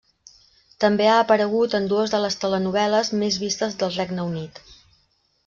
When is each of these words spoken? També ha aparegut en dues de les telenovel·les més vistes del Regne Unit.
També 0.83 1.09
ha 1.09 1.17
aparegut 1.25 1.75
en 1.79 1.85
dues 1.91 2.13
de 2.15 2.21
les 2.23 2.39
telenovel·les 2.45 3.13
més 3.21 3.39
vistes 3.45 3.79
del 3.83 3.95
Regne 4.01 4.27
Unit. 4.33 4.61